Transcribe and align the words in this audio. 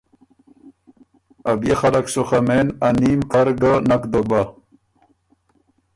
ا 1.49 1.51
بيې 1.59 1.73
خلق 1.81 2.05
سُو 2.13 2.21
خه 2.27 2.39
مېن 2.47 2.67
ا 2.87 2.89
نیم 2.99 3.19
کر 3.31 3.47
ګۀ 3.61 3.73
نک 3.89 4.03
دوک 4.11 4.25
بۀ 4.31 4.41